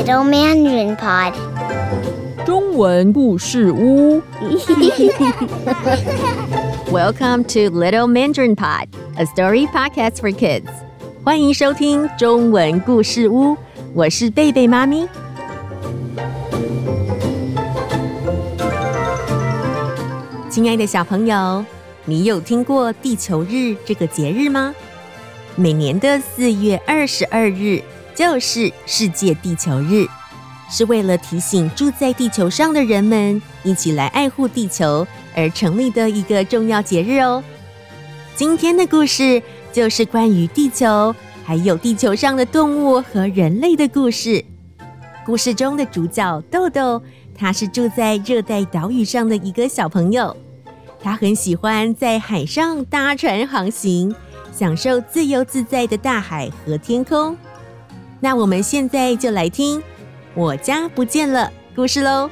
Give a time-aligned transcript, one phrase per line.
[0.00, 1.34] Little Mandarin Pod，
[2.46, 4.22] 中文故事屋。
[6.90, 10.64] Welcome to Little Mandarin Pod, a story podcast for kids.
[11.22, 13.56] 欢迎收听中文故事屋，
[13.92, 15.06] 我是贝贝妈咪。
[20.50, 21.62] 亲爱的小朋友，
[22.06, 24.74] 你有听过地球日这个节日吗？
[25.54, 27.82] 每年的四月二十二日
[28.15, 30.05] 就是世界地球日，
[30.69, 37.43] 是为了提醒住在地球上的人们一起来爱护地球而成立的一个重要节日哦。
[38.35, 41.13] 今天的故事就是关于地球，
[41.43, 44.43] 还有地球上的动物和人类的故事。
[45.25, 47.01] 故事中的主角豆豆，
[47.37, 50.35] 他是住在热带岛屿上的一个小朋友，
[50.99, 54.13] 他很喜欢在海上搭船航行，
[54.51, 57.37] 享受自由自在的大海和天空。
[58.23, 59.79] 那我们现在就来听
[60.35, 62.29] 《我家不见了》故事喽。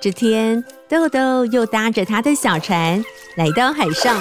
[0.00, 3.04] 这天，豆豆又搭着他的小船
[3.36, 4.18] 来到海上。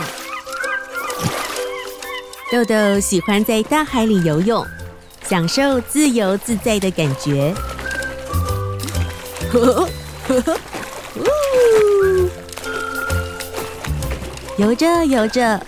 [2.52, 4.66] 豆豆喜欢在大海里游泳，
[5.24, 7.54] 享受自由自在的感觉。
[14.58, 15.62] 游着游着，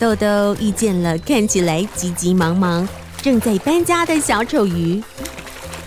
[0.00, 2.88] 豆豆遇见了看起来急急忙忙、
[3.22, 5.00] 正在搬家的小丑鱼。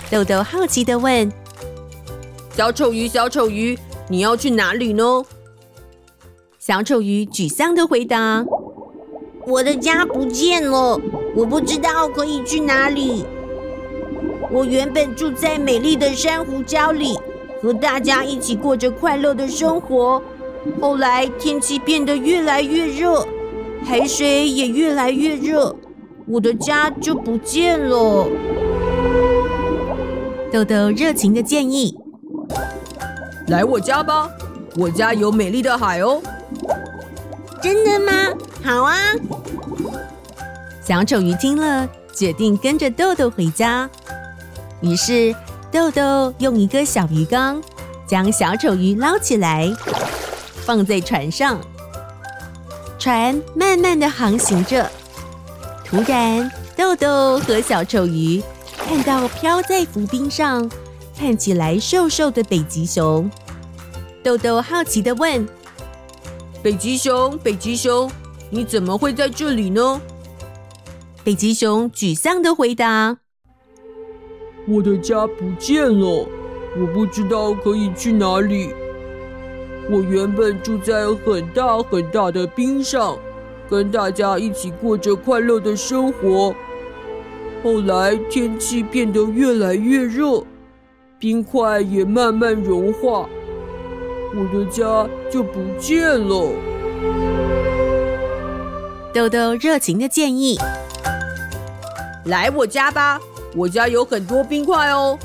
[0.10, 1.30] 豆豆好奇地问。
[2.56, 5.04] 小丑鱼，小丑鱼，你要去哪里呢？
[6.60, 8.46] 小丑鱼沮丧地回答
[9.50, 11.02] ：“我的家不见了，
[11.36, 13.26] 我不知道可以去哪里。
[14.52, 17.18] 我原本住在美丽的珊瑚礁里，
[17.60, 20.22] 和大家一起过着快乐的生活。
[20.80, 23.28] 后来天气变得越来越热，
[23.84, 25.76] 海水也越来越热，
[26.28, 28.28] 我的家就不见了。”
[30.54, 31.98] 豆豆热情的建议。
[33.48, 34.30] 来我家吧，
[34.78, 36.22] 我家有美丽的海哦。
[37.64, 38.12] 真的吗？
[38.64, 38.96] 好啊！
[40.84, 43.90] 小丑鱼听了，决定跟着豆豆回家。
[44.82, 45.36] 于是，
[45.72, 47.62] 豆豆用一个小鱼缸
[48.08, 49.72] 将小丑鱼捞起来，
[50.66, 51.60] 放在船上。
[52.98, 54.90] 船慢慢的航行着。
[55.86, 58.44] 突然，豆豆和小丑鱼
[58.78, 60.70] 看到飘在浮冰上，
[61.18, 63.30] 看起来瘦瘦的北极熊，
[64.24, 65.48] 豆豆好奇的问
[66.62, 68.12] ：“北极熊，北极熊，
[68.50, 70.02] 你怎么会在这里呢？”
[71.24, 73.18] 北极熊沮丧地回答
[74.68, 76.28] ：“我的家不见了，
[76.78, 78.70] 我不知道可以去哪里。
[79.90, 83.18] 我原本住在很大很大的冰上，
[83.70, 86.56] 跟大家一起过着快乐的生活。
[87.64, 90.44] 后来天气变得越来越热。”
[91.20, 93.28] 冰块也慢慢融化，
[94.34, 97.69] 我的家就不见了。
[99.14, 100.60] 豆豆热情的建议
[102.26, 103.20] ：“来我家吧，
[103.56, 105.18] 我家有很多冰块哦。”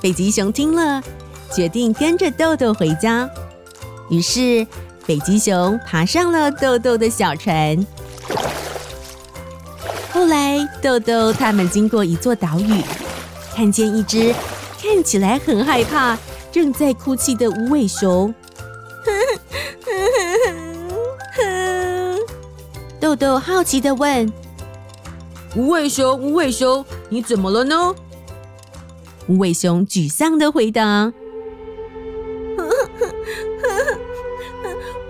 [0.00, 1.02] 北极熊听了，
[1.52, 3.28] 决定跟着豆豆回家。
[4.10, 4.64] 于是，
[5.04, 7.84] 北极熊爬上了豆豆的小船。
[10.12, 12.82] 后来，豆豆他们经过一座岛屿，
[13.54, 14.32] 看见一只。
[14.80, 16.18] 看起来很害怕，
[16.50, 18.34] 正在哭泣的无尾熊。
[23.12, 24.32] 豆豆好奇地问
[25.54, 27.94] ：“无尾熊，无尾熊，你怎么了呢？”
[29.28, 31.12] 无尾熊沮丧地回答：“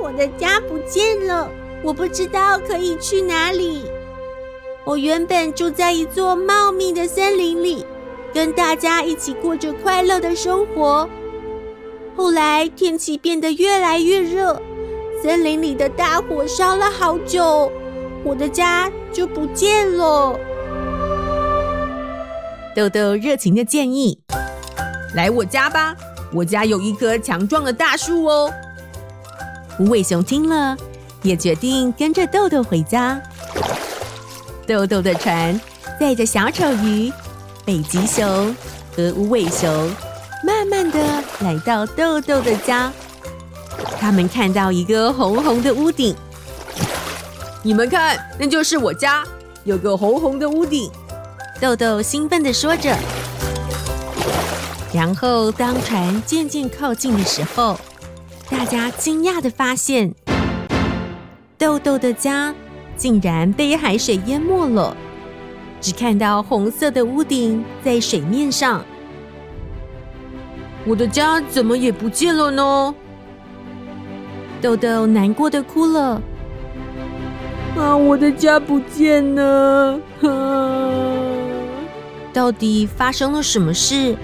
[0.02, 1.48] 我的家不见了，
[1.84, 3.84] 我不知道可以去哪里。
[4.84, 7.86] 我原本住在一座茂密的森林里。”
[8.34, 11.08] 跟大家一起过着快乐的生活。
[12.16, 14.60] 后来天气变得越来越热，
[15.22, 17.70] 森林里的大火烧了好久，
[18.24, 20.38] 我的家就不见了。
[22.74, 24.18] 豆豆热情的建议
[25.14, 25.94] ：“来我家吧，
[26.32, 28.52] 我家有一棵强壮的大树哦。”
[29.78, 30.76] 无尾熊听了，
[31.22, 33.20] 也决定跟着豆豆回家。
[34.66, 35.60] 豆豆的船
[35.98, 37.12] 载着小丑鱼。
[37.64, 38.52] 北极熊
[38.96, 39.88] 和无尾熊
[40.44, 40.98] 慢慢的
[41.42, 42.92] 来到豆豆的家，
[44.00, 46.12] 他们看到一个红红的屋顶。
[47.64, 49.22] 你们看，那就是我家，
[49.62, 50.90] 有个红红的屋顶。
[51.60, 52.96] 豆豆兴奋地说着。
[54.92, 57.78] 然后，当船渐渐靠近的时候，
[58.50, 60.12] 大家惊讶地发现，
[61.56, 62.52] 豆豆的家
[62.96, 64.96] 竟然被海水淹没了，
[65.80, 68.84] 只看到红色的屋顶在水面上。
[70.84, 72.92] 我的家怎么也不见了呢？
[74.60, 76.20] 豆豆难过的哭了。
[77.76, 79.98] 啊，我的家不见了！
[80.22, 81.10] 啊，
[82.32, 84.16] 到底发生了什么事？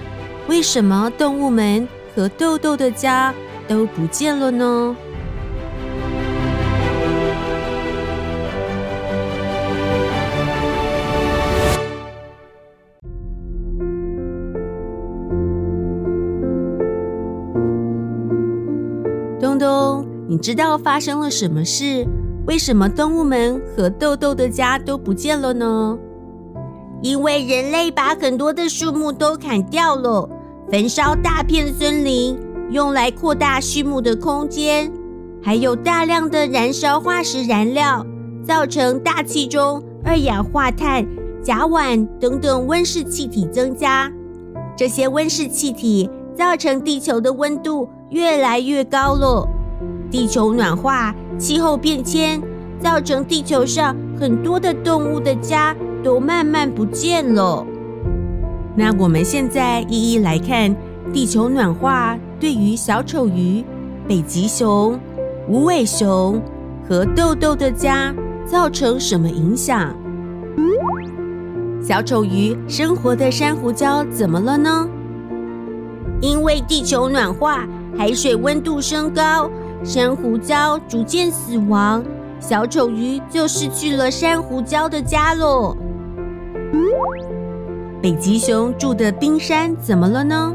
[0.47, 3.33] 为什么动物们和豆豆的家
[3.67, 4.95] 都不见了呢？
[19.39, 22.07] 东东，你知道发生了什么事？
[22.49, 25.95] 为什么动物们和豆豆的家都不见了呢？
[26.99, 30.27] 因为人类把很多的树木都砍掉了。
[30.71, 32.35] 焚烧大片森林，
[32.71, 34.91] 用来扩大畜牧的空间，
[35.43, 38.03] 还有大量的燃烧化石燃料，
[38.43, 41.05] 造成大气中二氧化碳、
[41.43, 44.11] 甲烷等等温室气体增加。
[44.75, 49.47] 这些温室气体造成地球的温度越来越高了，
[50.09, 52.41] 地球暖化、气候变迁，
[52.79, 57.65] 造成地球上很多的动物的家都慢慢不见了。
[58.75, 60.75] 那我们现在一一来看
[61.13, 63.63] 地球暖化对于小丑鱼、
[64.07, 64.99] 北极熊、
[65.47, 66.41] 无尾熊
[66.87, 68.13] 和豆豆的家
[68.45, 69.95] 造成什么影响？
[71.81, 74.87] 小丑鱼生活的珊瑚礁怎么了呢？
[76.21, 77.65] 因为地球暖化，
[77.97, 79.49] 海水温度升高，
[79.83, 82.03] 珊瑚礁逐渐死亡，
[82.39, 85.75] 小丑鱼就失去了珊瑚礁的家喽。
[88.01, 90.53] 北极熊住的冰山怎么了呢？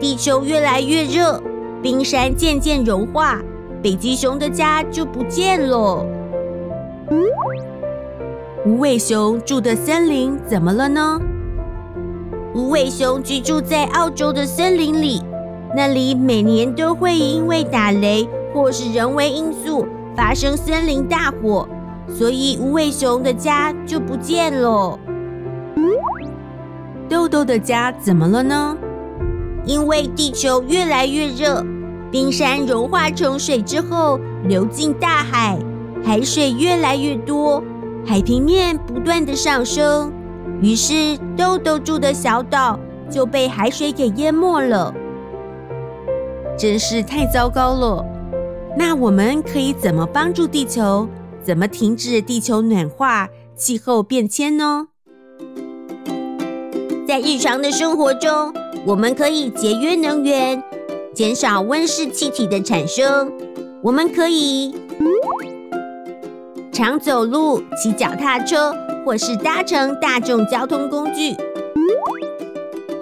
[0.00, 1.40] 地球越来越热，
[1.82, 3.40] 冰山渐渐融化，
[3.82, 6.04] 北极熊的家就不见了。
[8.66, 11.20] 无尾熊住的森林怎么了呢？
[12.54, 15.22] 无尾熊居住在澳洲的森林里，
[15.76, 21.68] 那里每年都会因为打雷或是人为因素发生森林大火，
[22.08, 24.96] 所以无尾熊的家就不见了。
[27.08, 28.76] 豆豆的家怎么了呢？
[29.64, 31.64] 因为地球越来越热，
[32.10, 35.58] 冰山融化成水之后流进大海，
[36.04, 37.62] 海水越来越多，
[38.06, 40.12] 海平面不断的上升，
[40.60, 42.78] 于是豆豆住的小岛
[43.10, 44.94] 就被海水给淹没了。
[46.56, 48.04] 真是太糟糕了！
[48.76, 51.08] 那我们可以怎么帮助地球？
[51.42, 54.88] 怎么停止地球暖化、气候变迁呢？
[57.06, 58.52] 在日常的生活中，
[58.86, 60.62] 我们可以节约能源，
[61.12, 63.30] 减少温室气体的产生。
[63.82, 64.74] 我们可以
[66.72, 68.74] 常走路、骑脚踏车，
[69.04, 71.34] 或是搭乘大众交通工具。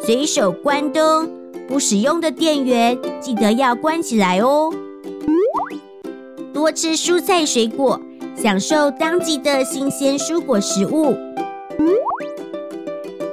[0.05, 1.31] 随手关灯，
[1.73, 4.71] 不使用的电源记得要关起来哦。
[6.53, 7.99] 多吃蔬菜水果，
[8.37, 11.17] 享受当季的新鲜蔬果食物。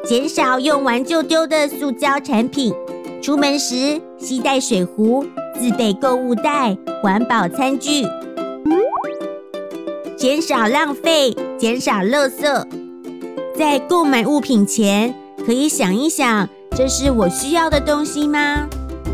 [0.05, 2.73] 减少用完就丢的塑胶产品，
[3.21, 5.25] 出门时携带水壶，
[5.59, 8.05] 自备购物袋、环保餐具。
[10.15, 12.65] 减少浪费，减少垃圾。
[13.57, 15.13] 在购买物品前，
[15.45, 16.47] 可以想一想，
[16.79, 18.65] 这是我需要的东西吗？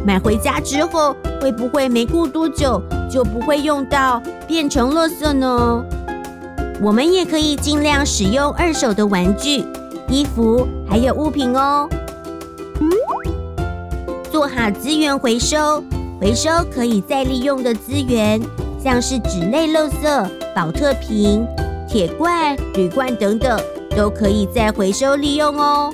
[0.05, 2.79] 买回家之后，会不会没过多久
[3.09, 5.83] 就不会用到，变成垃圾呢？
[6.79, 9.65] 我们也可以尽量使用二手的玩具。
[10.09, 11.89] 衣服还有物品哦，
[14.31, 15.83] 做好资源回收，
[16.21, 18.39] 回收可以再利用的资源，
[18.79, 21.43] 像是纸类垃圾、宝特瓶、
[21.89, 23.59] 铁罐、铝罐等等，
[23.97, 25.91] 都可以再回收利用哦。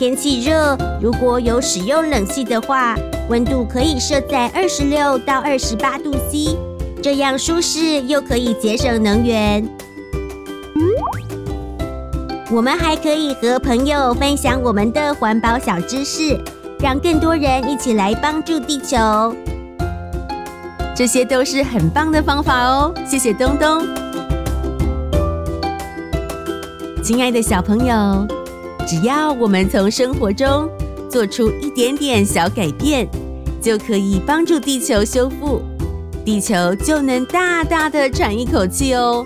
[0.00, 2.96] 天气热，如果有使用冷气的话，
[3.28, 6.56] 温度可以设在二十六到二十八度 C，
[7.02, 9.68] 这样舒适又可以节省能源。
[12.50, 16.34] 我们还可以和朋友分享我们的环保小知识，
[16.80, 19.36] 让更多人一起来帮助地球。
[20.96, 23.86] 这些都是很棒的方法哦，谢谢东东。
[27.02, 28.26] 亲爱的小朋友，
[28.90, 30.68] 只要我们从生活中
[31.08, 33.08] 做出一点点小改变，
[33.62, 35.62] 就可以帮助地球修复，
[36.24, 39.24] 地球就能大大的喘一口气哦。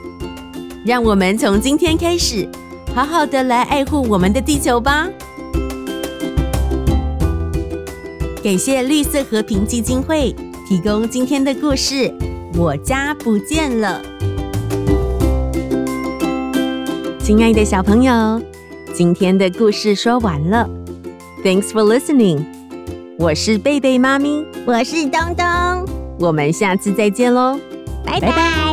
[0.85, 2.47] 让我们从今天开始，
[2.94, 5.09] 好好的来爱护我们的地球吧。
[8.42, 10.37] 感谢绿色和平基金会
[10.68, 12.12] 提供今天的故事，
[12.54, 14.02] 我家不见了。
[17.18, 18.38] 亲爱的小朋友，
[18.94, 20.70] 今天的故事说完了。
[21.42, 22.44] Thanks for listening。
[23.18, 25.84] 我是贝贝妈咪，我是东东，
[26.20, 27.58] 我们下次再见喽，
[28.06, 28.63] 拜拜。